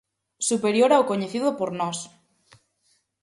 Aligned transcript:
Superior 0.49 0.91
ao 0.93 1.07
coñecido 1.11 1.49
por 1.59 1.69
nós. 1.79 1.97